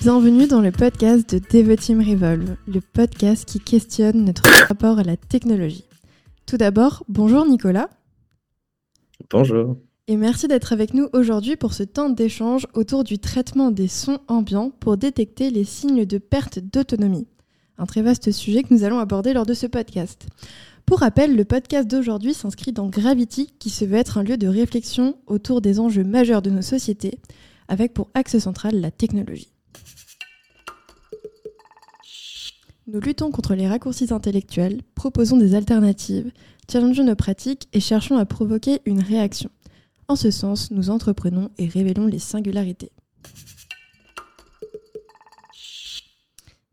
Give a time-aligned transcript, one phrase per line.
[0.00, 5.18] Bienvenue dans le podcast de Devoteam Revolve, le podcast qui questionne notre rapport à la
[5.18, 5.84] technologie.
[6.46, 7.90] Tout d'abord, bonjour Nicolas.
[9.28, 9.76] Bonjour.
[10.08, 14.20] Et merci d'être avec nous aujourd'hui pour ce temps d'échange autour du traitement des sons
[14.26, 17.28] ambiants pour détecter les signes de perte d'autonomie.
[17.76, 20.28] Un très vaste sujet que nous allons aborder lors de ce podcast.
[20.86, 24.48] Pour rappel, le podcast d'aujourd'hui s'inscrit dans Gravity, qui se veut être un lieu de
[24.48, 27.18] réflexion autour des enjeux majeurs de nos sociétés,
[27.68, 29.52] avec pour axe central la technologie.
[32.86, 36.32] Nous luttons contre les raccourcis intellectuels, proposons des alternatives,
[36.70, 39.50] challengeons nos pratiques et cherchons à provoquer une réaction.
[40.08, 42.90] En ce sens, nous entreprenons et révélons les singularités.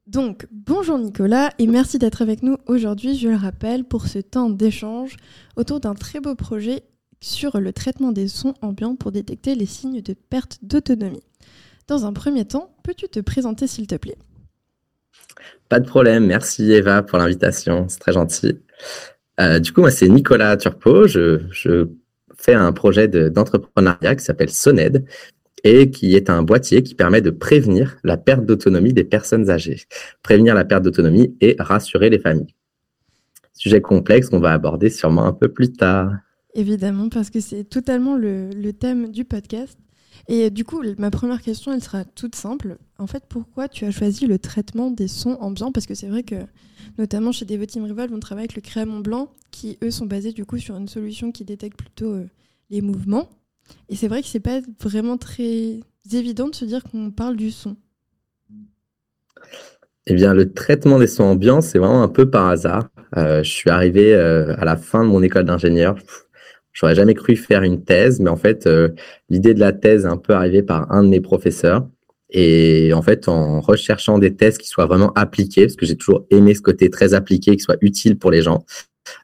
[0.08, 4.50] Donc, bonjour Nicolas et merci d'être avec nous aujourd'hui, je le rappelle, pour ce temps
[4.50, 5.18] d'échange
[5.56, 6.82] autour d'un très beau projet
[7.20, 11.22] sur le traitement des sons ambiants pour détecter les signes de perte d'autonomie.
[11.88, 14.18] Dans un premier temps, peux-tu te présenter s'il te plaît?
[15.70, 16.26] Pas de problème.
[16.26, 17.86] Merci Eva pour l'invitation.
[17.88, 18.60] C'est très gentil.
[19.40, 21.08] Euh, du coup, moi, c'est Nicolas Turpo.
[21.08, 21.88] Je, je
[22.38, 25.06] fais un projet d'entrepreneuriat qui s'appelle Soned
[25.64, 29.82] et qui est un boîtier qui permet de prévenir la perte d'autonomie des personnes âgées.
[30.24, 32.54] Prévenir la perte d'autonomie et rassurer les familles.
[33.54, 36.12] Sujet complexe qu'on va aborder sûrement un peu plus tard.
[36.54, 39.78] Évidemment, parce que c'est totalement le, le thème du podcast.
[40.30, 42.78] Et du coup, ma première question, elle sera toute simple.
[42.98, 45.72] En fait, pourquoi tu as choisi le traitement des sons ambiants?
[45.72, 46.36] Parce que c'est vrai que,
[46.98, 50.46] notamment chez Devoteam Rival, on travaille avec le Créamont Blanc, qui eux sont basés du
[50.46, 52.26] coup sur une solution qui détecte plutôt euh,
[52.70, 53.30] les mouvements.
[53.88, 55.80] Et c'est vrai que c'est pas vraiment très
[56.12, 57.78] évident de se dire qu'on parle du son.
[60.08, 62.90] Eh bien, le traitement des sons ambiants, c'est vraiment un peu par hasard.
[63.18, 65.96] Euh, je suis arrivé euh, à la fin de mon école d'ingénieur.
[66.78, 68.90] J'aurais jamais cru faire une thèse, mais en fait, euh,
[69.30, 71.88] l'idée de la thèse est un peu arrivée par un de mes professeurs.
[72.30, 76.28] Et en fait, en recherchant des thèses qui soient vraiment appliquées, parce que j'ai toujours
[76.30, 78.64] aimé ce côté très appliqué, qui soit utile pour les gens,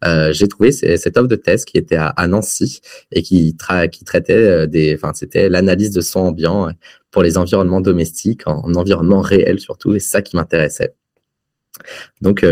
[0.04, 2.82] euh, j'ai trouvé cette offre de thèse qui était à, Nancy
[3.12, 3.56] et qui,
[3.92, 6.72] qui traitait euh, des, enfin, c'était l'analyse de son ambiant
[7.12, 10.96] pour les environnements domestiques, en, environnement réel surtout, et c'est ça qui m'intéressait.
[12.22, 12.44] Donc,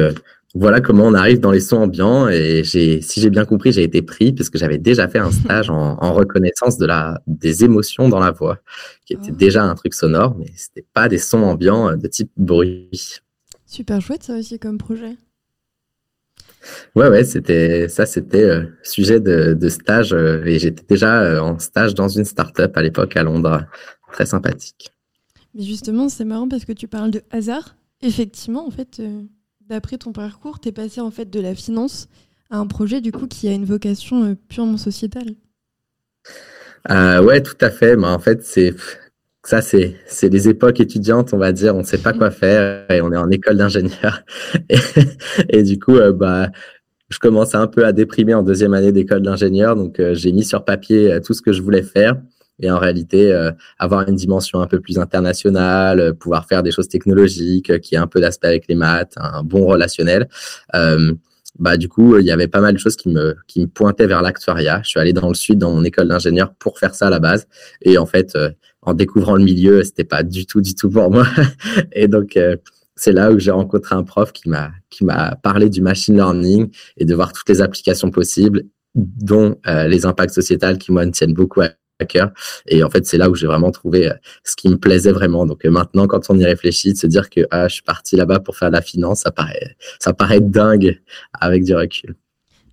[0.53, 2.27] voilà comment on arrive dans les sons ambiants.
[2.27, 5.31] Et j'ai, si j'ai bien compris, j'ai été pris parce que j'avais déjà fait un
[5.31, 8.59] stage en, reconnaissance de la, des émotions dans la voix,
[9.05, 9.35] qui était oh.
[9.35, 13.21] déjà un truc sonore, mais c'était pas des sons ambiants de type bruit.
[13.65, 15.15] Super chouette ça aussi comme projet.
[16.95, 21.39] Ouais, ouais, c'était ça, c'était euh, sujet de, de stage euh, et j'étais déjà euh,
[21.39, 23.65] en stage dans une start-up à l'époque à Londres,
[24.11, 24.91] très sympathique.
[25.55, 27.75] Mais justement, c'est marrant parce que tu parles de hasard.
[28.01, 29.01] Effectivement, en fait,
[29.71, 32.09] d'après ton parcours, tu es passé en fait de la finance
[32.49, 35.29] à un projet du coup qui a une vocation euh, purement sociétale.
[36.89, 37.95] Euh, ouais, tout à fait.
[37.95, 38.75] Mais en fait, c'est
[39.43, 41.73] ça, c'est c'est les époques étudiantes, on va dire.
[41.73, 44.23] On ne sait pas quoi faire et on est en école d'ingénieur.
[45.49, 46.49] Et, du coup, euh, bah,
[47.09, 49.77] je commençais un peu à déprimer en deuxième année d'école d'ingénieur.
[49.77, 52.17] Donc, j'ai mis sur papier tout ce que je voulais faire
[52.61, 56.71] et en réalité euh, avoir une dimension un peu plus internationale, euh, pouvoir faire des
[56.71, 60.27] choses technologiques, euh, qui a un peu d'aspect avec les maths, un bon relationnel.
[61.59, 64.07] bah du coup, il y avait pas mal de choses qui me qui me pointaient
[64.07, 64.81] vers l'actuariat.
[64.83, 67.19] Je suis allé dans le sud dans mon école d'ingénieur pour faire ça à la
[67.19, 67.45] base
[67.81, 68.37] et en fait
[68.81, 71.27] en découvrant le milieu, c'était pas du tout du tout pour moi.
[71.91, 72.39] et donc
[72.95, 76.69] c'est là où j'ai rencontré un prof qui m'a qui m'a parlé du machine learning
[76.97, 78.63] et de voir toutes les applications possibles
[78.95, 81.69] dont les impacts sociétals qui moi me tiennent beaucoup à
[82.67, 84.13] et en fait, c'est là où j'ai vraiment trouvé euh,
[84.43, 85.45] ce qui me plaisait vraiment.
[85.45, 88.15] Donc euh, maintenant, quand on y réfléchit, de se dire que ah, je suis parti
[88.15, 91.01] là-bas pour faire la finance, ça paraît, ça paraît dingue
[91.39, 92.15] avec du recul.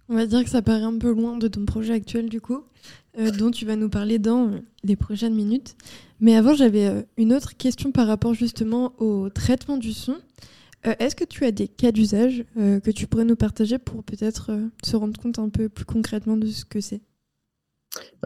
[0.08, 2.64] On va dire que ça paraît un peu loin de ton projet actuel du coup,
[3.18, 4.50] euh, dont tu vas nous parler dans
[4.82, 5.76] les prochaines minutes.
[6.20, 10.16] Mais avant, j'avais une autre question par rapport justement au traitement du son.
[10.84, 14.50] Est-ce que tu as des cas d'usage que tu pourrais nous partager pour peut-être
[14.82, 17.00] se rendre compte un peu plus concrètement de ce que c'est?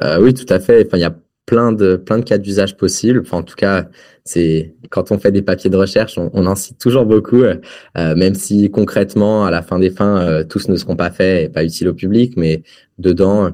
[0.02, 0.86] Euh, oui, tout à fait.
[0.86, 1.14] Enfin, il y a
[1.46, 3.20] plein de plein de cas d'usage possibles.
[3.24, 3.88] Enfin, en tout cas,
[4.24, 7.56] c'est quand on fait des papiers de recherche, on, on en cite toujours beaucoup, euh,
[7.94, 11.48] même si concrètement, à la fin des fins, euh, tous ne seront pas faits et
[11.48, 12.34] pas utiles au public.
[12.36, 12.62] Mais
[12.98, 13.50] dedans,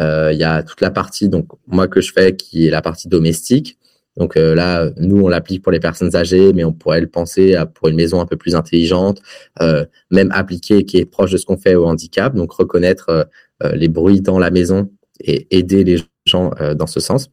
[0.00, 2.82] euh, il y a toute la partie donc moi que je fais qui est la
[2.82, 3.78] partie domestique.
[4.16, 7.66] Donc là, nous, on l'applique pour les personnes âgées, mais on pourrait le penser à,
[7.66, 9.20] pour une maison un peu plus intelligente,
[10.10, 12.34] même appliqué qui est proche de ce qu'on fait au handicap.
[12.34, 13.28] Donc reconnaître
[13.74, 14.88] les bruits dans la maison
[15.20, 17.30] et aider les gens euh, dans ce sens.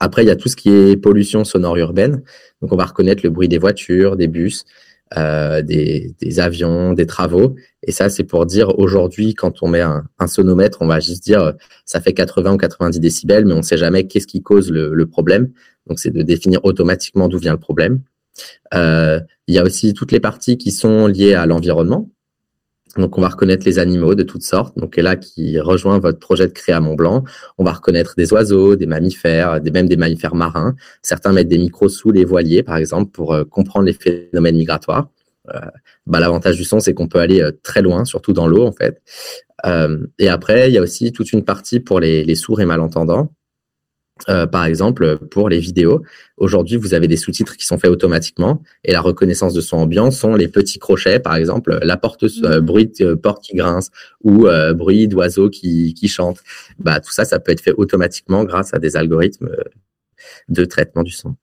[0.00, 2.22] Après, il y a tout ce qui est pollution sonore urbaine.
[2.60, 4.64] Donc, on va reconnaître le bruit des voitures, des bus,
[5.16, 7.54] euh, des, avions, des travaux.
[7.84, 11.40] Et ça, c'est pour dire aujourd'hui, quand on met un, sonomètre, on va juste dire
[11.40, 11.52] euh,
[11.84, 15.06] ça fait 80 ou 90 décibels, mais on ne sait jamais qu'est-ce qui cause le
[15.06, 15.52] problème.
[15.86, 18.00] Donc, c'est de définir automatiquement d'où vient le problème.
[18.72, 22.10] il y a aussi toutes les parties qui sont liées à l'environnement.
[22.98, 24.76] Donc, on va reconnaître les animaux de toutes sortes.
[24.76, 27.24] Donc, là, qui rejoint votre projet de créer à Mont Blanc,
[27.56, 30.74] on va reconnaître des oiseaux, des mammifères, des, même des mammifères marins.
[31.02, 35.08] Certains mettent des micros sous les voiliers, par exemple, pour euh, comprendre les phénomènes migratoires.
[35.54, 35.60] Euh,
[36.06, 38.72] bah, L'avantage du son, c'est qu'on peut aller euh, très loin, surtout dans l'eau, en
[38.72, 39.00] fait.
[40.18, 43.32] et après, il y a aussi toute une partie pour les sourds et malentendants.
[44.28, 46.02] Euh, par exemple, pour les vidéos,
[46.36, 50.18] aujourd'hui, vous avez des sous-titres qui sont faits automatiquement et la reconnaissance de son ambiance
[50.18, 52.66] sont les petits crochets, par exemple, la porte, euh, mhm.
[52.66, 53.90] bruit de porte qui grince
[54.22, 56.42] ou euh, bruit d'oiseaux qui, qui chantent.
[56.78, 59.50] Bah, tout ça, ça peut être fait automatiquement grâce à des algorithmes
[60.48, 61.36] de traitement du son.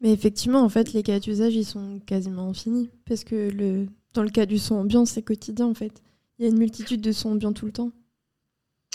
[0.00, 4.22] Mais effectivement, en fait, les cas d'usage, ils sont quasiment infinis parce que le, dans
[4.22, 6.02] le cas du son ambiant, c'est quotidien, en fait.
[6.38, 7.92] Il y a une multitude de sons ambiants tout le temps.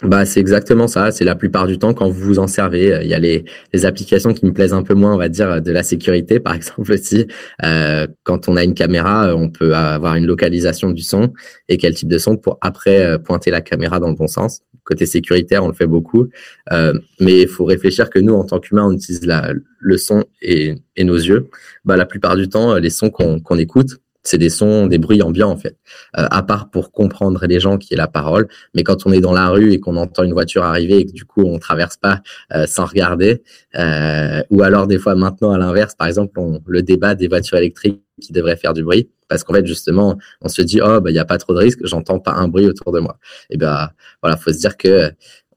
[0.01, 1.12] Bah, c'est exactement ça.
[1.12, 2.94] C'est la plupart du temps quand vous vous en servez.
[2.94, 3.44] Euh, il y a les,
[3.74, 6.54] les, applications qui me plaisent un peu moins, on va dire, de la sécurité, par
[6.56, 7.28] exemple aussi.
[7.66, 11.34] Euh, quand on a une caméra, euh, on peut avoir une localisation du son
[11.68, 14.62] et quel type de son pour après euh, pointer la caméra dans le bon sens.
[14.86, 16.30] Côté sécuritaire, on le fait beaucoup,
[16.72, 20.24] euh, mais il faut réfléchir que nous, en tant qu'humains, on utilise la, le son
[20.42, 21.50] et, et, nos yeux.
[21.84, 25.21] Bah, la plupart du temps, les sons qu'on qu'on écoute, c'est des sons, des bruits
[25.21, 25.77] ambiants en fait,
[26.18, 28.48] euh, à part pour comprendre les gens qui est la parole.
[28.75, 31.12] Mais quand on est dans la rue et qu'on entend une voiture arriver et que
[31.12, 32.21] du coup on traverse pas
[32.54, 33.42] euh, sans regarder,
[33.77, 37.57] euh, ou alors des fois maintenant à l'inverse, par exemple, on, le débat des voitures
[37.57, 41.10] électriques qui devraient faire du bruit, parce qu'en fait justement on se dit oh bah
[41.12, 43.18] il y a pas trop de risque, j'entends pas un bruit autour de moi.
[43.50, 43.89] Et ben
[44.21, 45.12] voilà, faut se dire que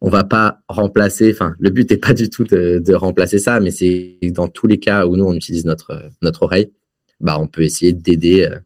[0.04, 1.30] on va pas remplacer.
[1.32, 4.66] Enfin, le but n'est pas du tout de, de remplacer ça, mais c'est dans tous
[4.66, 6.72] les cas où nous on utilise notre notre oreille
[7.22, 8.44] bah, on peut essayer d'aider.
[8.44, 8.58] Euh,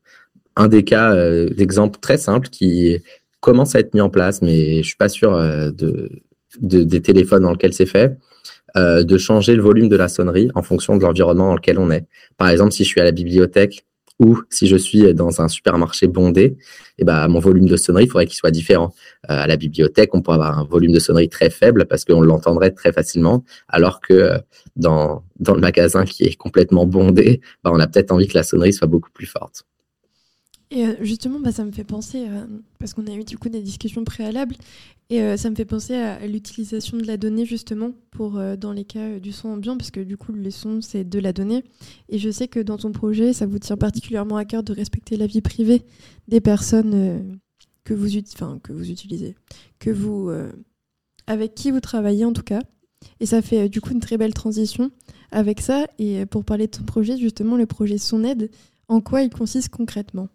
[0.58, 2.98] un des cas euh, d'exemple très simple qui
[3.40, 6.10] commence à être mis en place, mais je suis pas sûr euh, de,
[6.60, 8.16] des téléphones dans lesquels c'est fait,
[8.74, 12.06] de changer le volume de la sonnerie en fonction de l'environnement dans lequel on est.
[12.36, 13.85] Par exemple, si je suis à la bibliothèque
[14.18, 16.56] ou si je suis dans un supermarché bondé,
[16.98, 18.94] eh ben, mon volume de sonnerie, il faudrait qu'il soit différent.
[19.30, 22.20] Euh, à la bibliothèque, on pourrait avoir un volume de sonnerie très faible parce qu'on
[22.20, 24.38] l'entendrait très facilement, alors que euh,
[24.76, 28.42] dans, dans le magasin qui est complètement bondé, bah, on a peut-être envie que la
[28.42, 29.64] sonnerie soit beaucoup plus forte.
[30.70, 32.26] Et euh, justement, bah, ça me fait penser,
[32.78, 34.56] parce qu'on a eu du coup des discussions préalables,
[35.08, 38.72] et euh, ça me fait penser à, l'utilisation de la donnée justement pour euh, dans
[38.72, 41.64] les cas du son ambiant, parce que du coup les sons c'est de la donnée.
[42.08, 45.16] Et je sais que dans ton projet, ça vous tient particulièrement à cœur de respecter
[45.16, 45.82] la vie privée
[46.28, 47.38] des personnes
[47.84, 48.08] que vous,
[48.62, 49.36] que vous utilisez,
[49.78, 50.30] que vous,
[51.28, 52.62] avec qui vous travaillez en tout cas.
[53.20, 54.90] Et ça fait du coup une très belle transition
[55.30, 55.86] avec ça.
[55.98, 58.50] Et pour parler de ton projet, justement, le projet Son Aide,
[58.88, 60.28] en quoi il consiste concrètement?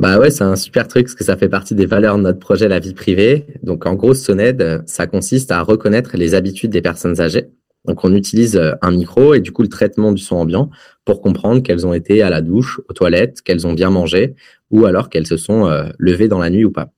[0.00, 2.38] Bah ouais, c'est un super truc parce que ça fait partie des valeurs de notre
[2.38, 3.44] projet La vie privée.
[3.62, 7.50] Donc en gros, Soned, ça consiste à reconnaître les habitudes des personnes âgées.
[7.84, 10.70] Donc on utilise euh, un micro et du coup le traitement du son ambiant
[11.04, 14.36] pour comprendre qu'elles ont été à la douche, aux toilettes, qu'elles ont bien mangé
[14.70, 16.90] ou alors qu'elles se sont euh, levées dans la nuit ou pas.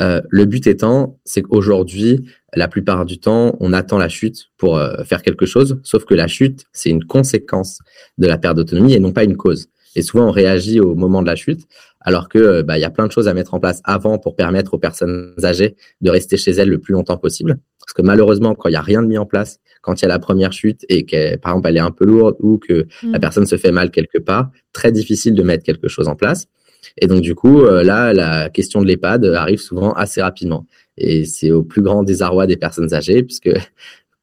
[0.00, 4.76] Euh, le but étant, c'est qu'aujourd'hui, la plupart du temps, on attend la chute pour
[4.76, 7.78] euh, faire quelque chose, sauf que la chute, c'est une conséquence
[8.18, 9.68] de la perte d'autonomie et non pas une cause.
[9.96, 11.62] Et souvent, on réagit au moment de la chute,
[12.00, 14.18] alors que euh, bah, il y a plein de choses à mettre en place avant
[14.18, 17.58] pour permettre aux personnes âgées de rester chez elles le plus longtemps possible.
[17.80, 20.06] Parce que malheureusement, quand il n'y a rien de mis en place, quand il y
[20.06, 22.86] a la première chute et que, par exemple, elle est un peu lourde ou que
[23.02, 23.20] la mm.
[23.20, 26.46] personne se fait mal quelque part, très difficile de mettre quelque chose en place.
[27.00, 30.66] Et donc, du coup, euh, là, la question de l'EHPAD arrive souvent assez rapidement.
[30.96, 33.50] Et c'est au plus grand désarroi des personnes âgées, puisque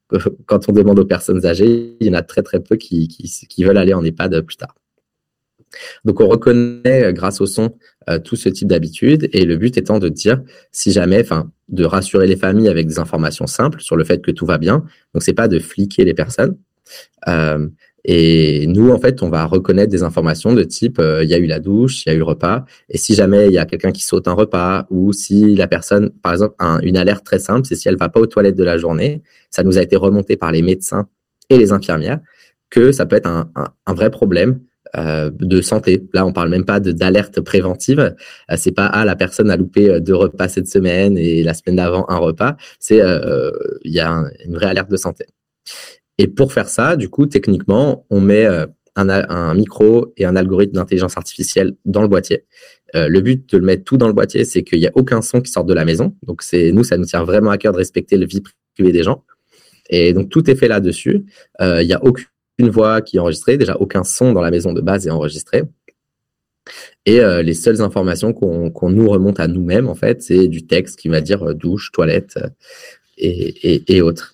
[0.46, 3.30] quand on demande aux personnes âgées, il y en a très, très peu qui, qui,
[3.48, 4.76] qui veulent aller en EHPAD plus tard.
[6.06, 7.76] Donc on reconnaît euh, grâce au son
[8.10, 11.86] euh, tout ce type d'habitude et le but étant de dire si jamais, enfin, de
[11.86, 14.84] rassurer les familles avec des informations simples sur le fait que tout va bien.
[15.14, 16.58] Donc c'est pas de fliquer les personnes.
[17.28, 17.68] Euh,
[18.04, 21.46] et nous, en fait, on va reconnaître des informations de type il y a eu
[21.46, 22.66] la douche, il y a eu le repas.
[22.90, 26.10] Et si jamais il y a quelqu'un qui saute un repas ou si la personne,
[26.24, 28.80] par exemple, une alerte très simple, c'est si elle va pas aux toilettes de la
[28.80, 31.08] journée, ça nous a été remonté par les médecins
[31.52, 32.20] et les infirmières
[32.72, 33.52] que ça peut être un,
[33.86, 34.62] un vrai problème
[34.98, 36.04] euh, de santé.
[36.12, 38.00] Là, on parle même pas d'alerte préventive.
[38.00, 41.54] Euh, c'est pas ah la personne a loupé euh, deux repas cette semaine et la
[41.54, 42.58] semaine d'avant un repas.
[42.80, 43.00] C'est
[43.84, 45.26] il y a une vraie alerte de santé.
[46.18, 48.46] Et pour faire ça, du coup, techniquement, on met
[48.96, 52.46] un, micro et un algorithme d'intelligence artificielle dans le boîtier.
[52.94, 55.40] le but de le mettre tout dans le boîtier, c'est qu'il n'y a aucun son
[55.40, 56.16] qui sorte de la maison.
[56.24, 58.44] Donc c'est nous, ça nous tient vraiment à cœur de respecter le vie
[58.76, 59.24] privée des gens.
[59.90, 61.24] Et donc tout est fait là-dessus.
[61.62, 62.26] Il n'y a aucune
[62.62, 65.64] une voix qui est enregistrée, déjà aucun son dans la maison de base est enregistré.
[67.06, 71.00] Et euh, les seules informations qu'on nous remonte à nous-mêmes, en fait, c'est du texte
[71.00, 72.50] qui va dire euh, douche, toilette euh,
[73.18, 74.34] et, et, autres.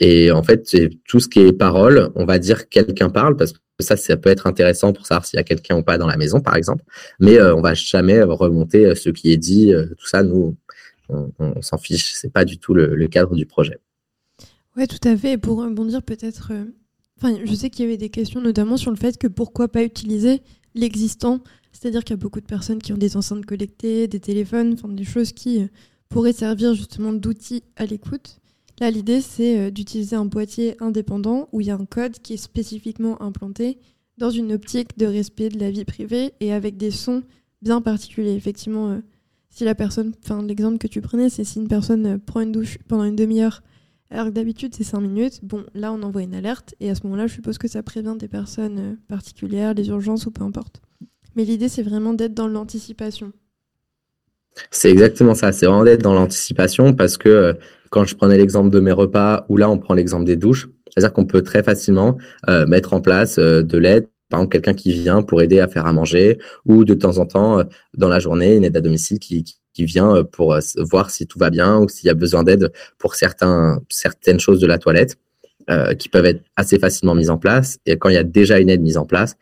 [0.00, 3.58] et en fait, tout ce qui est parole, on va dire quelqu'un parle parce que
[3.80, 6.18] ça, ça peut être intéressant pour savoir s'il y a quelqu'un ou pas dans la
[6.18, 6.84] maison, par exemple.
[7.18, 9.72] Mais on va jamais remonter ce qui est dit.
[9.96, 10.54] tout ça, nous,
[11.08, 12.12] on, s'en fiche.
[12.12, 13.78] C'est pas du tout le, cadre du projet.
[14.76, 15.32] Ouais, tout à fait.
[15.32, 16.52] Et pour rebondir peut-être,
[17.20, 19.82] enfin, je sais qu'il y avait des questions notamment sur le fait que pourquoi pas
[19.82, 20.42] utiliser
[20.74, 21.40] l'existant.
[21.72, 24.88] C'est-à-dire qu'il y a beaucoup de personnes qui ont des enceintes connectées, des téléphones, enfin
[24.88, 25.68] des choses qui
[26.08, 28.40] pourraient servir justement d'outils à l'écoute.
[28.80, 32.34] Là, l'idée, c'est euh, d'utiliser un boîtier indépendant où il y a un code qui
[32.34, 33.78] est spécifiquement implanté
[34.18, 37.22] dans une optique de respect de la vie privée et avec des sons
[37.60, 38.34] bien particuliers.
[38.34, 38.98] Effectivement, euh,
[39.50, 42.52] si la personne, enfin l'exemple que tu prenais, c'est si une personne euh, prend une
[42.52, 43.62] douche pendant une demi-heure,
[44.10, 47.02] alors que d'habitude c'est 5 minutes, bon, là on envoie une alerte et à ce
[47.04, 50.80] moment-là, je suppose que ça prévient des personnes particulières, les urgences ou peu importe.
[51.36, 53.32] Mais l'idée, c'est vraiment d'être dans l'anticipation.
[54.70, 55.52] C'est exactement ça.
[55.52, 57.52] C'est vraiment d'être dans l'anticipation parce que euh,
[57.90, 61.12] quand je prenais l'exemple de mes repas ou là on prend l'exemple des douches, c'est-à-dire
[61.12, 64.92] qu'on peut très facilement euh, mettre en place euh, de l'aide, par exemple quelqu'un qui
[64.92, 67.62] vient pour aider à faire à manger ou de temps en temps
[67.96, 69.44] dans la journée une aide à domicile qui
[69.84, 73.80] vient pour voir si tout va bien ou s'il y a besoin d'aide pour certains,
[73.88, 75.16] certaines choses de la toilette
[75.98, 77.78] qui peuvent être assez facilement mises en place.
[77.84, 79.36] Et quand il y a déjà une aide mise en place,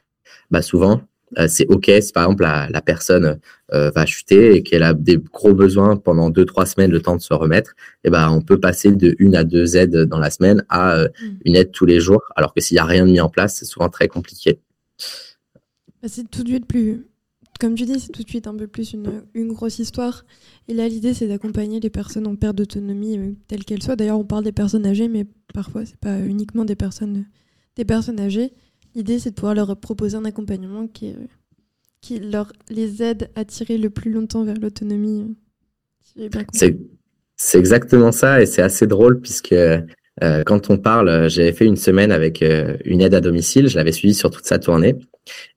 [0.51, 1.03] bah souvent
[1.39, 3.41] euh, c'est OK si par exemple la, personne
[3.75, 7.17] euh, va chuter et qu'elle a des gros besoins pendant deux, trois semaines, le temps
[7.17, 7.73] de se remettre,
[8.05, 10.97] et eh ben, on peut passer de une à deux aides dans la semaine à
[10.97, 11.37] euh, mm.
[11.45, 13.57] une aide tous les jours, alors que s'il n'y a rien de mis en place,
[13.57, 14.61] c'est souvent très compliqué.
[16.01, 17.07] Bah, c'est tout de suite plus,
[17.59, 20.25] comme tu dis, c'est tout de suite un peu plus une, grosse histoire.
[20.69, 23.97] Et là, l'idée, c'est d'accompagner les personnes en perte d'autonomie, telles qu'elles soient.
[23.97, 27.27] D'ailleurs, on parle des personnes âgées, mais parfois, c'est pas uniquement des personnes,
[27.77, 28.53] des personnes âgées.
[28.95, 31.15] L'idée, c'est de pouvoir leur proposer un accompagnement qui,
[32.01, 35.37] qui leur, les aide à tirer le plus longtemps vers l'autonomie.
[37.37, 41.77] c'est exactement ça et c'est assez drôle puisque euh, quand on parle, j'avais fait une
[41.77, 44.97] semaine avec euh, une aide à domicile, je l'avais suivi sur toute sa tournée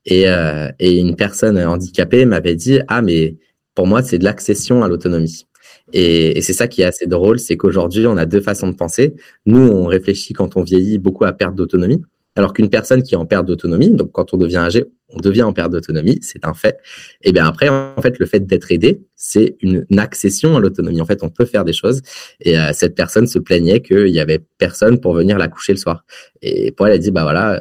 [0.06, 3.38] et, euh, et une personne handicapée m'avait dit ah mais
[3.76, 5.46] pour moi c'est de l'accession à l'autonomie.
[5.94, 8.76] Et, et c'est ça qui est assez drôle, c'est qu'aujourd'hui on a deux façons de
[8.76, 9.16] penser.
[9.46, 12.02] Nous on réfléchit quand on vieillit beaucoup à perte d'autonomie
[12.40, 15.44] alors qu'une personne qui est en perte d'autonomie, donc quand on devient âgé, on devient
[15.44, 16.78] en perte d'autonomie, c'est un fait.
[17.22, 21.02] Et bien après, en fait, le fait d'être aidé, c'est une, accession à l'autonomie.
[21.02, 22.02] En fait, on peut faire des choses.
[22.40, 25.80] Et euh, cette personne se plaignait qu'il y avait personne pour venir la coucher le
[25.80, 26.06] soir.
[26.42, 27.60] Et pour elle, elle dit, bah voilà,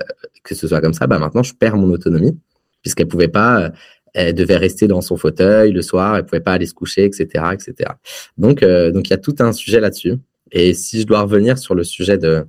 [0.48, 2.38] que ce soit comme ça, bah maintenant, je perds mon autonomie
[2.82, 3.70] puisqu'elle pouvait pas, euh,
[4.14, 7.44] elle devait rester dans son fauteuil le soir, elle pouvait pas aller se coucher, etc.,
[7.52, 7.90] etc.
[8.38, 10.14] Donc, euh, donc il y a tout un sujet là-dessus.
[10.50, 12.46] Et si je dois revenir sur le sujet de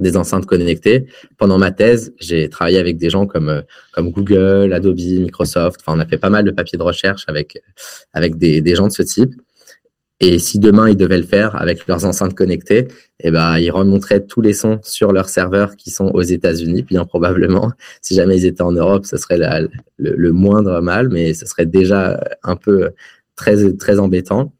[0.00, 1.06] des enceintes connectées.
[1.36, 3.60] Pendant ma thèse, j'ai travaillé avec des gens comme, euh,
[3.92, 5.80] comme Google, Adobe, Microsoft.
[5.82, 7.62] Enfin, on a fait pas mal de papiers de recherche avec,
[8.14, 9.34] avec des, des gens de ce type.
[10.24, 12.86] Et si demain ils devaient le faire avec leurs enceintes connectées,
[13.18, 17.04] eh ben ils remonteraient tous les sons sur leurs serveurs qui sont aux États-Unis, bien
[17.04, 17.72] probablement.
[18.02, 19.38] Si jamais ils étaient en Europe, ce serait
[19.98, 22.90] le, moindre mal, mais ce serait déjà un peu
[23.34, 24.52] très très embêtant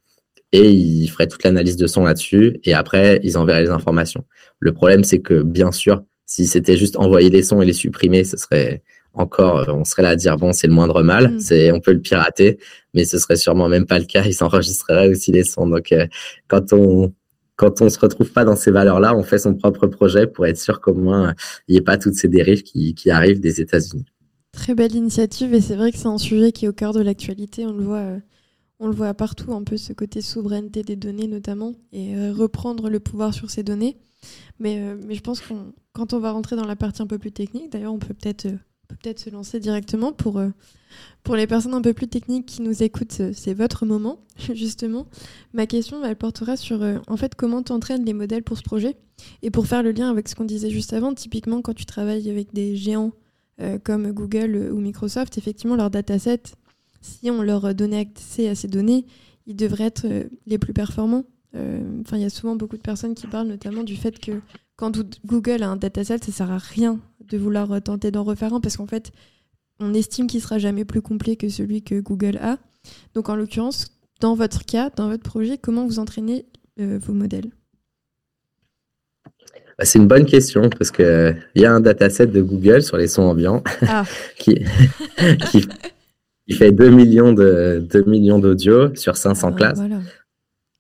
[0.51, 4.25] et ils feraient toute l'analyse de son là-dessus et après ils enverraient les informations.
[4.59, 8.25] Le problème c'est que bien sûr, si c'était juste envoyer les sons et les supprimer,
[8.25, 8.83] ce serait
[9.15, 11.41] encore, on serait là à dire bon c'est le moindre mal, mm.
[11.41, 12.59] c'est on peut le pirater,
[12.95, 14.25] mais ce serait sûrement même pas le cas.
[14.25, 15.67] Ils enregistreraient aussi les sons.
[15.67, 16.07] Donc euh,
[16.49, 17.13] quand on
[17.57, 20.59] quand on se retrouve pas dans ces valeurs-là, on fait son propre projet pour être
[20.59, 21.35] sûr qu'au moins
[21.69, 24.07] il n'y ait pas toutes ces dérives qui, qui arrivent des États-Unis.
[24.53, 27.01] Très belle initiative et c'est vrai que c'est un sujet qui est au cœur de
[27.01, 27.67] l'actualité.
[27.67, 28.19] On le voit euh,
[28.83, 32.91] on le voit partout, un peu ce côté souveraineté des données notamment, et euh, reprendre
[32.91, 33.97] le pouvoir sur ces données.
[34.59, 35.55] Mais, euh, mais je pense que
[35.93, 38.49] quand on va rentrer dans la partie un peu plus technique, d'ailleurs, on peut peut-être
[38.93, 40.41] euh, peut-être se lancer directement pour,
[41.23, 44.21] pour les personnes un peu plus techniques qui nous écoutent, c'est votre moment,
[44.55, 45.07] justement.
[45.53, 48.97] Ma question, elle portera sur en fait comment tu entraînes les modèles pour ce projet.
[49.43, 52.29] Et pour faire le lien avec ce qu'on disait juste avant, typiquement quand tu travailles
[52.31, 53.13] avec des géants
[53.85, 56.43] comme Google ou Microsoft, effectivement, leur dataset,
[57.01, 59.05] si on leur donnait accès à ces données,
[59.47, 61.25] ils devraient être euh, les plus performants.
[61.55, 64.41] Euh, enfin, il y a souvent beaucoup de personnes qui parlent notamment du fait que
[64.83, 66.99] quand Google a un dataset, ça sert à rien
[67.29, 69.13] de vouloir euh, tenter d'en refaire un parce qu'en fait,
[69.79, 72.59] on estime qu'il sera jamais plus complet que celui que Google a.
[73.15, 76.47] Donc, en l'occurrence, dans votre cas, dans votre projet, comment vous entraînez
[76.79, 77.53] vos modèles?
[79.79, 82.97] Bah, c'est une bonne question parce que il y a un dataset de Google sur
[82.97, 84.03] les sons ambiants ah.
[84.39, 84.59] qui,
[86.51, 89.81] fait 2 millions de 2 millions d'audio sur 500 ah, classes.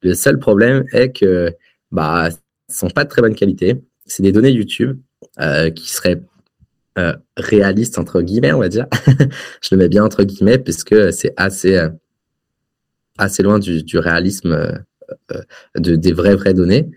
[0.02, 1.54] Le seul problème est que
[1.92, 2.30] bah
[2.68, 3.80] sont pas de très bonne qualité.
[4.06, 4.98] C'est des données YouTube
[5.40, 6.22] euh, qui seraient
[6.98, 8.86] euh, réalistes entre guillemets, on va dire.
[9.62, 11.88] Je le mets bien entre guillemets puisque c'est assez euh,
[13.18, 14.52] assez loin du, du réalisme
[15.32, 15.42] euh,
[15.76, 16.90] de, des vraies vraies données.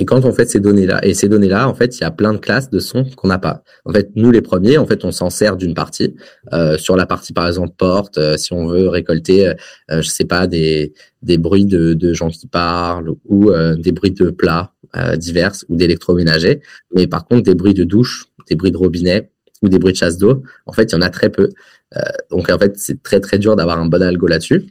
[0.00, 2.32] Et quand on fait ces données-là, et ces données-là, en fait, il y a plein
[2.32, 3.62] de classes de sons qu'on n'a pas.
[3.84, 6.16] En fait, nous les premiers, en fait, on s'en sert d'une partie.
[6.54, 9.54] Euh, sur la partie, par exemple, porte, euh, si on veut récolter, euh,
[9.90, 14.10] je sais pas, des, des bruits de, de gens qui parlent ou euh, des bruits
[14.10, 14.72] de plats
[15.18, 16.62] divers ou d'électroménager.
[16.96, 19.30] Mais par contre, des bruits de douche, des bruits de robinet
[19.62, 21.48] ou des bruits de chasse d'eau, en fait, il y en a très peu.
[22.30, 24.66] donc, en fait, c'est très, très dur d'avoir un bon algo là-dessus.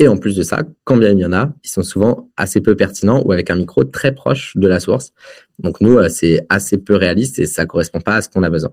[0.00, 2.62] Et en plus de ça, quand bien il y en a, ils sont souvent assez
[2.62, 5.12] peu pertinents ou avec un micro très proche de la source.
[5.58, 8.48] Donc nous, euh, c'est assez peu réaliste et ça correspond pas à ce qu'on a
[8.48, 8.70] besoin.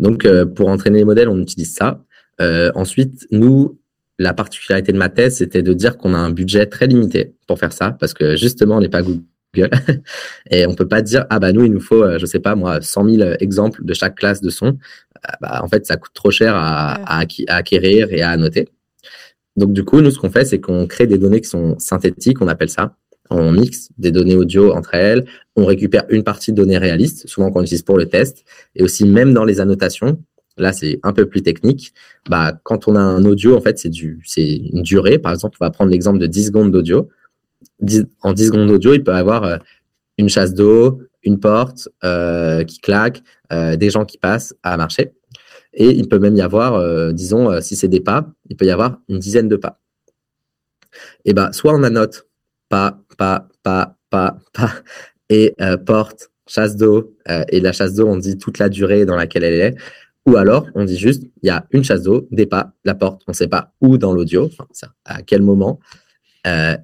[0.00, 2.02] Donc euh, pour entraîner les modèles, on utilise ça.
[2.40, 3.78] Euh, ensuite, nous,
[4.18, 7.60] la particularité de ma thèse, c'était de dire qu'on a un budget très limité pour
[7.60, 9.22] faire ça, parce que justement, on n'est pas Google.
[10.50, 12.80] et on peut pas dire, ah bah nous, il nous faut, je sais pas moi,
[12.80, 14.76] 100 000 exemples de chaque classe de son.
[15.40, 18.68] Bah, en fait, ça coûte trop cher à, à acquérir et à annoter.
[19.56, 22.40] Donc, du coup, nous, ce qu'on fait, c'est qu'on crée des données qui sont synthétiques,
[22.40, 22.96] on appelle ça.
[23.30, 25.24] On mixe des données audio entre elles.
[25.56, 28.44] On récupère une partie de données réalistes, souvent qu'on utilise pour le test.
[28.74, 30.18] Et aussi, même dans les annotations,
[30.56, 31.92] là, c'est un peu plus technique.
[32.28, 35.18] Bah, quand on a un audio, en fait, c'est du, c'est une durée.
[35.18, 37.08] Par exemple, on va prendre l'exemple de 10 secondes d'audio.
[38.22, 39.56] En 10 secondes d'audio, il peut avoir euh,
[40.18, 45.12] une chasse d'eau, une porte euh, qui claque, euh, des gens qui passent à marcher.
[45.74, 48.66] Et il peut même y avoir, euh, disons, euh, si c'est des pas, il peut
[48.66, 49.80] y avoir une dizaine de pas.
[51.24, 52.28] Et ben, soit on annote
[52.68, 54.72] pas, pas, pas, pas, pas,
[55.30, 57.16] et euh, porte, chasse d'eau,
[57.48, 59.74] et la chasse d'eau, on dit toute la durée dans laquelle elle est.
[60.26, 63.22] Ou alors, on dit juste, il y a une chasse d'eau, des pas, la porte,
[63.26, 64.50] on ne sait pas où dans l'audio,
[65.04, 65.80] à quel moment.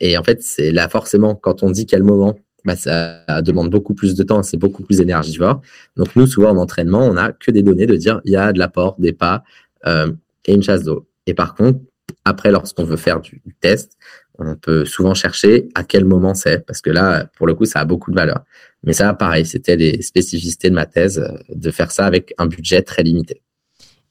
[0.00, 3.95] et en fait, c'est là forcément, quand on dit quel moment, bah, ça demande beaucoup
[3.95, 5.62] plus de temps, c'est beaucoup plus énergivore.
[5.97, 8.53] Donc nous, souvent en entraînement, on n'a que des données de dire il y a
[8.53, 9.45] de l'apport, des pas
[9.87, 10.12] euh,
[10.47, 11.07] et une chasse d'eau.
[11.27, 11.81] Et par contre,
[12.25, 13.97] après, lorsqu'on veut faire du, test,
[14.39, 17.80] on peut souvent chercher à quel moment c'est, parce que là, pour le coup, ça
[17.80, 18.45] a beaucoup de valeur.
[18.82, 22.47] Mais ça, pareil, c'était les spécificités de ma thèse, euh, de faire ça avec un
[22.47, 23.43] budget très limité.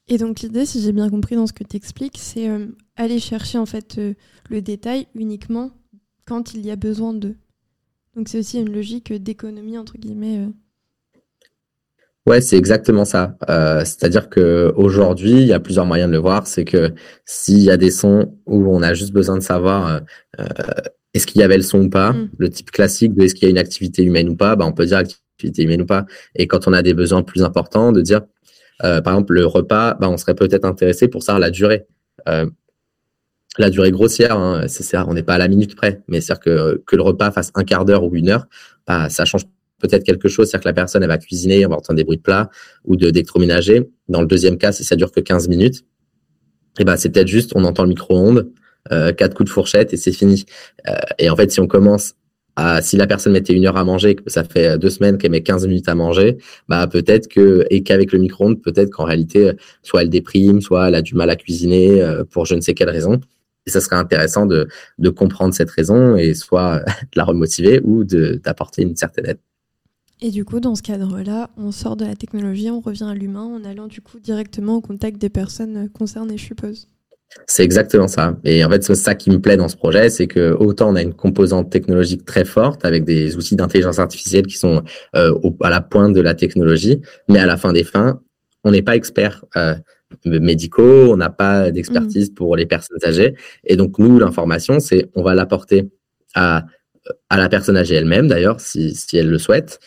[0.06, 3.18] Et donc l'idée, si j'ai bien compris dans ce que tu expliques, c'est euh, aller
[3.18, 4.00] chercher en fait
[4.48, 5.70] le détail uniquement
[6.24, 7.34] quand il y a besoin de.
[8.16, 10.38] Donc c'est aussi une logique d'économie, entre guillemets.
[10.38, 10.48] Euh.
[12.26, 13.36] Ouais, c'est exactement ça.
[13.48, 16.46] Euh, c'est-à-dire que aujourd'hui, il y a plusieurs moyens de le voir.
[16.46, 16.92] C'est que
[17.24, 20.02] s'il y a des sons où on a juste besoin de savoir
[20.38, 20.44] euh,
[21.14, 22.30] est-ce qu'il y avait le son ou pas, mm.
[22.36, 24.72] le type classique de est-ce qu'il y a une activité humaine ou pas, bah, on
[24.72, 26.04] peut dire activité humaine ou pas.
[26.34, 28.22] Et quand on a des besoins plus importants, de dire
[28.80, 31.86] par exemple le repas, bah, on serait peut-être intéressé pour savoir la durée
[33.58, 36.82] la durée grossière, hein, c'est on n'est pas à la minute près, mais c'est-à-dire que,
[36.86, 38.46] que le repas fasse un quart d'heure ou une heure,
[38.86, 39.42] bah, ça change
[39.80, 42.16] peut-être quelque chose, c'est-à-dire que la personne elle va cuisiner, on va entendre des bruits
[42.16, 42.50] de plats
[42.84, 43.88] ou de d'électroménager.
[44.08, 45.84] Dans le deuxième cas, si ça dure que 15 minutes,
[46.78, 48.50] et ben c'est peut-être juste on entend le micro-ondes,
[48.92, 50.44] euh, quatre coups de fourchette et c'est fini.
[50.88, 52.14] Euh, et en fait, si on commence
[52.56, 55.42] à, si la personne mettait une heure à manger, ça fait deux semaines qu'elle met
[55.42, 60.02] 15 minutes à manger, bah peut-être que et qu'avec le micro-ondes, peut-être qu'en réalité, soit
[60.02, 62.90] elle déprime, soit elle a du mal à cuisiner euh, pour je ne sais quelle
[62.90, 63.20] raison.
[63.68, 68.02] Et ça serait intéressant de, de comprendre cette raison et soit de la remotiver ou
[68.02, 69.38] d'apporter une certaine aide.
[70.22, 73.44] Et du coup, dans ce cadre-là, on sort de la technologie, on revient à l'humain
[73.44, 76.88] en allant du coup directement au contact des personnes concernées, je suppose.
[77.46, 78.38] C'est exactement ça.
[78.42, 80.96] Et en fait, c'est ça qui me plaît dans ce projet, c'est que autant on
[80.96, 84.82] a une composante technologique très forte avec des outils d'intelligence artificielle qui sont
[85.14, 88.20] euh, à la pointe de la technologie, mais à la fin des fins,
[88.64, 89.44] on n'est pas expert.
[89.56, 89.74] Euh,
[90.24, 92.34] médicaux, on n'a pas d'expertise mm.
[92.34, 93.34] pour les personnes âgées.
[93.64, 95.90] Et donc, nous, l'information, c'est on va l'apporter
[96.34, 96.66] à,
[97.30, 99.80] à la personne âgée elle-même, d'ailleurs, si, si elle le souhaite.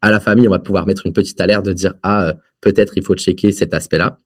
[0.00, 2.94] À la famille, on va pouvoir mettre une petite alerte de dire, ah, euh, peut-être
[2.96, 4.18] il faut checker cet aspect-là.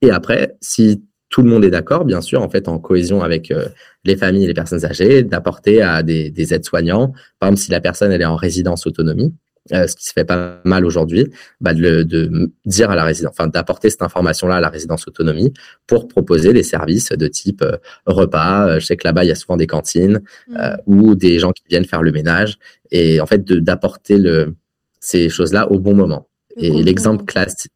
[0.00, 3.50] Et après, si tout le monde est d'accord, bien sûr, en fait, en cohésion avec
[3.50, 3.66] euh,
[4.04, 7.80] les familles et les personnes âgées, d'apporter à des, des aides-soignants, par exemple, si la
[7.80, 9.32] personne elle est en résidence autonomie,
[9.72, 13.30] euh, ce qui se fait pas mal aujourd'hui, bah de, de, dire à la résidence,
[13.38, 15.52] enfin d'apporter cette information-là à la résidence autonomie
[15.86, 18.66] pour proposer des services de type euh, repas.
[18.66, 20.56] Euh, je sais que là-bas il y a souvent des cantines mmh.
[20.86, 22.58] ou des gens qui viennent faire le ménage
[22.90, 24.56] et en fait d'apporter le
[24.98, 26.28] ces choses-là au bon moment.
[26.56, 27.72] et l'exemple classique.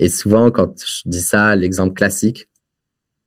[0.00, 2.48] Et souvent quand je dis ça, l'exemple classique,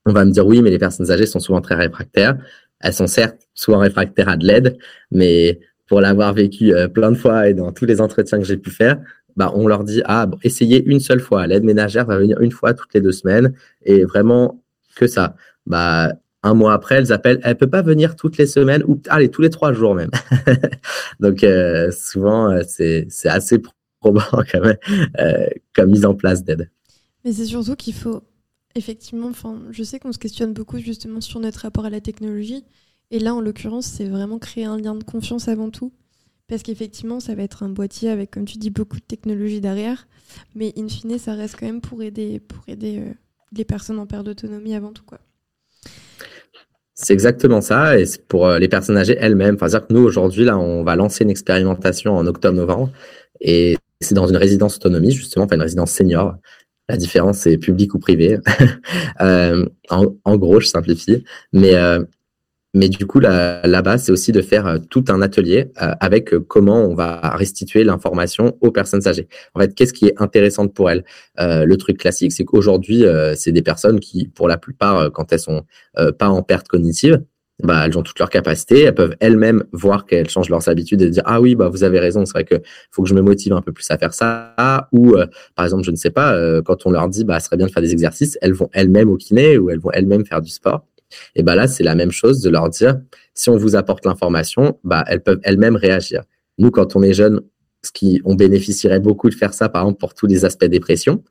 [0.05, 2.37] on va me dire oui, mais les personnes âgées sont souvent très réfractaires.
[2.81, 4.77] Elles sont certes souvent réfractaires à de l'aide,
[5.09, 8.57] mais pour l'avoir vécu euh, plein de fois et dans tous les entretiens que j'ai
[8.57, 8.99] pu faire,
[9.35, 11.47] bah, on leur dit ah essayez une seule fois.
[11.47, 14.63] L'aide ménagère va venir une fois toutes les deux semaines et vraiment
[14.95, 15.35] que ça.
[15.65, 16.13] Bah
[16.45, 17.39] un mois après, elles appellent.
[17.43, 20.11] Elle peut pas venir toutes les semaines ou allez tous les trois jours même.
[21.19, 23.61] Donc euh, souvent euh, c'est c'est assez
[23.99, 24.77] probant quand même
[25.73, 26.69] comme mise en place d'aide.
[27.25, 28.23] Mais c'est surtout qu'il faut
[28.75, 29.31] effectivement.
[29.71, 32.65] Je sais qu'on se questionne beaucoup justement sur notre rapport à la technologie.
[33.13, 35.93] Et là, en l'occurrence, c'est vraiment créer un lien de confiance avant tout.
[36.47, 40.07] Parce qu'effectivement, ça va être un boîtier avec, comme tu dis, beaucoup de technologie derrière.
[40.55, 43.13] Mais in fine, ça reste quand même pour aider, pour aider euh,
[43.55, 45.03] les personnes en perte d'autonomie avant tout.
[46.95, 49.55] C'est exactement ça, et c'est pour euh, les personnes âgées elles-mêmes.
[49.55, 52.91] Enfin, dire que nous aujourd'hui là, on va lancer une expérimentation en octobre-novembre,
[53.41, 56.35] et c'est dans une résidence autonomie justement, enfin une résidence senior.
[56.89, 58.39] La différence c'est public ou privé.
[59.21, 61.75] euh, en, en, gros, je simplifie, mais
[62.75, 66.39] mais du coup, là-bas, c'est aussi de faire euh, tout un atelier euh, avec euh,
[66.39, 69.27] comment on va restituer l'information aux personnes âgées.
[69.53, 71.03] En fait, qu'est-ce qui est intéressant pour elles?
[71.37, 73.05] Le truc classique, c'est qu'aujourd'hui,
[73.35, 75.63] c'est des personnes qui, pour la plupart, quand elles sont
[76.17, 77.21] pas en perte cognitive,
[77.63, 81.09] bah, elles ont toutes leurs capacités, elles peuvent elles-mêmes voir qu'elles changent leurs habitudes et
[81.09, 82.55] dire ah oui bah vous avez raison, c'est vrai que
[82.91, 85.15] faut que je me motive un peu plus à faire ça ou
[85.55, 87.71] par exemple je ne sais pas quand on leur dit bah ce serait bien de
[87.71, 90.85] faire des exercices, elles vont elles-mêmes au kiné ou elles vont elles-mêmes faire du sport
[91.35, 92.99] et bah là, c'est la même chose de leur dire,
[93.33, 96.23] si on vous apporte l'information, bah, elles peuvent elles-mêmes réagir.
[96.57, 97.41] Nous, quand on est jeune,
[97.83, 101.23] ce qui, on bénéficierait beaucoup de faire ça, par exemple, pour tous les aspects dépression.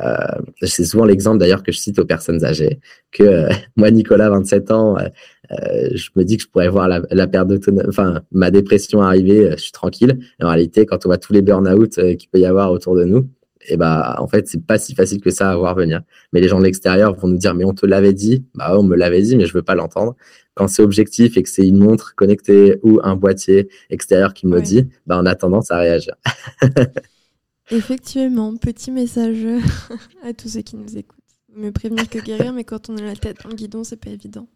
[0.00, 0.16] Euh,
[0.62, 4.70] c'est souvent l'exemple d'ailleurs que je cite aux personnes âgées, que euh, moi, Nicolas, 27
[4.70, 9.02] ans, euh, je me dis que je pourrais voir la, perte d'autonomie, enfin, ma dépression
[9.02, 10.18] arriver, je suis tranquille.
[10.40, 13.28] En réalité, quand on voit tous les burn-out qu'il peut y avoir autour de nous,
[13.68, 16.02] et bah en fait c'est pas si facile que ça à voir venir.
[16.32, 18.82] Mais les gens de l'extérieur vont nous dire mais on te l'avait dit, bah on
[18.82, 20.16] me l'avait dit mais je veux pas l'entendre.
[20.54, 24.60] Quand c'est objectif et que c'est une montre connectée ou un boîtier extérieur qui me
[24.60, 26.14] dit, bah on a tendance à réagir.
[27.70, 29.46] Effectivement, petit message
[30.22, 31.18] à tous ceux qui nous écoutent.
[31.54, 34.10] Me prévenir que guérir, mais quand on a la tête dans le guidon, c'est pas
[34.10, 34.46] évident.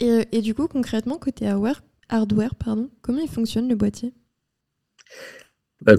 [0.00, 4.12] Et, et du coup, concrètement, côté hardware, hardware pardon, comment il fonctionne le boîtier?
[5.12, 5.41] euh,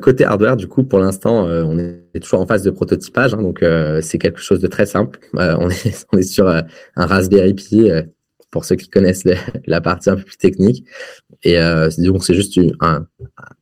[0.02, 3.42] côté hardware, du coup, pour l'instant, euh, on est toujours en phase de prototypage, hein,
[3.42, 5.20] donc euh, c'est quelque chose de très simple.
[5.34, 6.66] on, est, sur un
[6.96, 7.90] Raspberry Pi,
[8.52, 9.24] pour ceux qui connaissent
[9.68, 10.86] la partie un peu plus technique.
[11.44, 11.58] Et
[11.98, 13.06] donc, c'est juste un,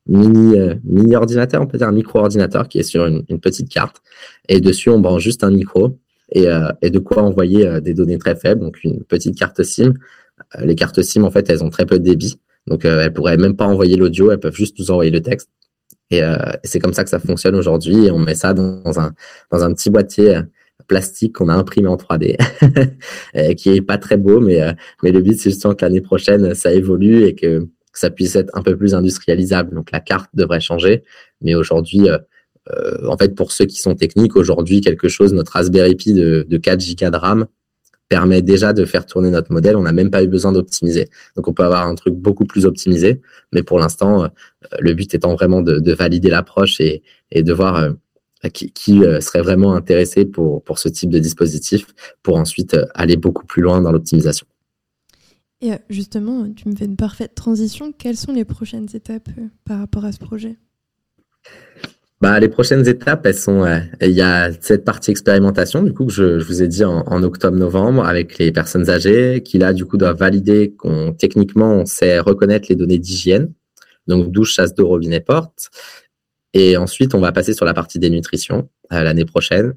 [0.05, 4.01] mini, ordinateur, on peut dire un micro-ordinateur qui est sur une, une, petite carte.
[4.47, 5.97] Et dessus, on branche juste un micro
[6.31, 6.45] et,
[6.81, 9.93] et de quoi envoyer des données très faibles, donc une petite carte SIM.
[10.59, 12.39] les cartes SIM, en fait, elles ont très peu de débit.
[12.67, 15.49] Donc, elles pourraient même pas envoyer l'audio, elles peuvent juste nous envoyer le texte.
[16.13, 18.09] Euh, et, c'est comme ça que ça fonctionne aujourd'hui.
[18.11, 19.13] On met ça dans un,
[19.51, 20.41] dans un petit boîtier euh,
[20.87, 22.37] plastique qu'on a imprimé en 3D,
[23.55, 26.53] qui est pas très beau, mais, euh, mais le but, c'est justement que l'année prochaine,
[26.53, 29.75] ça évolue et que, ça puisse être un peu plus industrialisable.
[29.75, 31.03] Donc la carte devrait changer.
[31.41, 32.07] Mais aujourd'hui,
[33.05, 36.57] en fait, pour ceux qui sont techniques, aujourd'hui, quelque chose, notre Raspberry Pi de, de
[36.57, 37.47] 4 Go de RAM,
[38.11, 39.77] permet déjà de faire tourner notre modèle.
[39.77, 41.07] On n'a même pas eu besoin d'optimiser.
[41.37, 43.21] Donc, on peut avoir un truc beaucoup plus optimisé.
[43.53, 44.27] Mais pour l'instant, euh,
[44.79, 49.75] le but étant vraiment de, valider l'approche et, de voir euh, qui, euh, serait vraiment
[49.75, 51.85] intéressé pour, pour ce type de dispositif
[52.21, 54.45] pour ensuite aller beaucoup plus loin dans l'optimisation.
[55.61, 57.93] Et justement, tu me fais une parfaite transition.
[57.97, 59.29] Quelles sont les prochaines étapes
[59.63, 60.57] par rapport à ce projet?
[62.21, 66.05] Bah, les prochaines étapes, elles sont, euh, il y a cette partie expérimentation, du coup,
[66.05, 69.73] que je, je vous ai dit en, en octobre-novembre avec les personnes âgées, qui là,
[69.73, 73.51] du coup, doivent valider qu'on, techniquement, on sait reconnaître les données d'hygiène.
[74.07, 75.69] Donc, douche, chasse d'eau, robinet, porte.
[76.53, 79.73] Et ensuite, on va passer sur la partie des nutritions euh, l'année prochaine.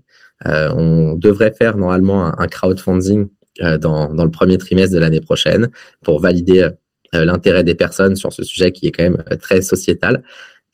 [0.47, 3.29] Euh, on devrait faire normalement un, crowdfunding
[3.63, 5.71] euh, dans, dans le premier trimestre de l'année prochaine
[6.03, 6.69] pour valider
[7.13, 10.25] l'intérêt des personnes sur ce sujet qui est quand même très sociétal.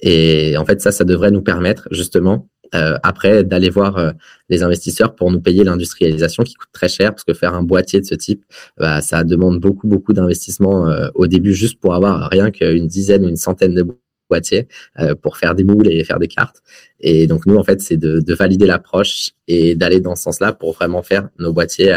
[0.03, 4.13] Et en fait, ça, ça devrait nous permettre justement euh, après d'aller voir euh,
[4.49, 8.01] les investisseurs pour nous payer l'industrialisation qui coûte très cher parce que faire un boîtier
[8.01, 8.45] de ce type,
[8.79, 13.25] bah, ça demande beaucoup beaucoup d'investissement euh, au début juste pour avoir rien qu'une dizaine
[13.25, 13.85] ou une centaine de
[14.29, 14.69] boîtiers
[15.01, 16.63] euh, pour faire des moules et faire des cartes.
[17.01, 20.53] Et donc nous en fait c'est de, de, valider l'approche et d'aller dans ce sens-là
[20.53, 21.93] pour vraiment faire nos boîtiers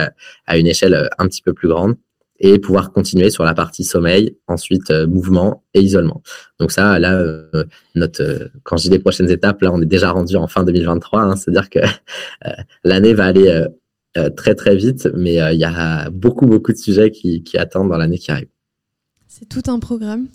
[0.48, 1.96] à une échelle un petit peu plus grande
[2.43, 6.21] et pouvoir continuer sur la partie sommeil, ensuite euh, mouvement et isolement.
[6.60, 7.63] Donc ça, là, euh,
[7.95, 10.65] notre, euh, quand je dis les prochaines étapes, là, on est déjà rendu en fin
[10.65, 11.79] 2023, hein, c'est-à-dire que
[12.84, 13.65] l'année va aller
[14.36, 17.97] très très vite, mais il y a beaucoup beaucoup de sujets qui, qui attendent dans
[17.97, 18.49] l'année qui arrive.
[19.27, 20.27] C'est tout un programme.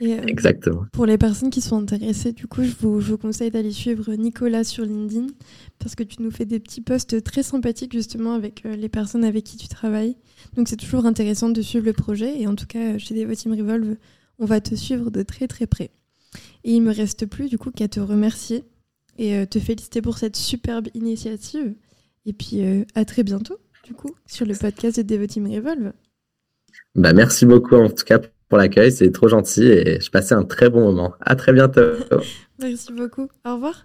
[0.00, 0.86] Exactement.
[0.92, 4.14] Pour les personnes qui sont intéressées, du coup, je vous, je vous conseille d'aller suivre
[4.14, 5.26] Nicolas sur LinkedIn
[5.78, 9.44] parce que tu nous fais des petits posts très sympathiques justement avec les personnes avec
[9.44, 10.16] qui tu travailles.
[10.56, 13.96] Donc c'est toujours intéressant de suivre le projet et en tout cas chez Devoteam Revolve,
[14.38, 15.90] on va te suivre de très très près.
[16.64, 18.64] Et il me reste plus du coup qu'à te remercier
[19.18, 21.74] et euh, te féliciter pour cette superbe initiative.
[22.26, 25.92] Et puis euh, à très bientôt du coup sur le podcast de Devoteam Revolve.
[26.94, 30.44] Bah merci beaucoup en tout cas pour l'accueil, c'est trop gentil et je passais un
[30.44, 31.14] très bon moment.
[31.20, 31.80] À très bientôt.
[32.58, 33.28] merci beaucoup.
[33.46, 33.84] Au revoir.